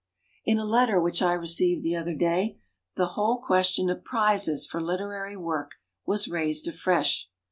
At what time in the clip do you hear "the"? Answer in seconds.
1.83-1.95, 2.95-3.09